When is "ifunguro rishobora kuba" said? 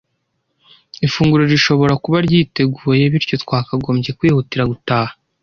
1.05-2.17